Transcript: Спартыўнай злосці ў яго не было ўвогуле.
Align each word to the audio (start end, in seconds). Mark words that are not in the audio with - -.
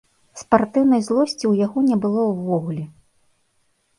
Спартыўнай 0.41 1.01
злосці 1.07 1.35
ў 1.35 1.53
яго 1.65 1.79
не 1.89 1.97
было 2.05 2.21
ўвогуле. 2.31 2.85